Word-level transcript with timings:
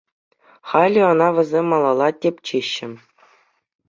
Халӗ 0.69 1.01
ӑна 1.11 1.27
вӗсем 1.39 1.65
малалла 1.73 2.07
тӗпчеҫҫӗ. 2.21 2.89